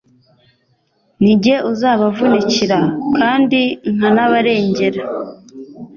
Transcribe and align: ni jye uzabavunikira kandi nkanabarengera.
ni 1.21 1.33
jye 1.41 1.55
uzabavunikira 1.71 2.79
kandi 3.17 3.59
nkanabarengera. 3.95 5.01